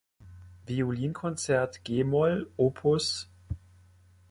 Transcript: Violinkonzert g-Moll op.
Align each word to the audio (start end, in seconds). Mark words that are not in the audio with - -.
Violinkonzert 0.65 1.83
g-Moll 1.83 2.49
op. 2.57 2.79